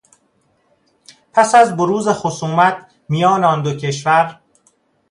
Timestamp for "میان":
3.09-3.43